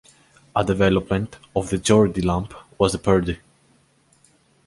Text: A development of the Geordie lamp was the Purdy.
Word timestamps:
A 0.55 0.63
development 0.65 1.37
of 1.55 1.69
the 1.69 1.77
Geordie 1.77 2.23
lamp 2.23 2.55
was 2.79 2.93
the 2.93 2.97
Purdy. 2.97 3.37